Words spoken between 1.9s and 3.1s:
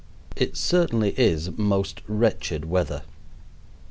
wretched weather.